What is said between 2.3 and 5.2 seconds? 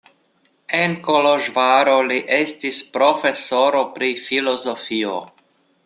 estis profesoro pri filozofio.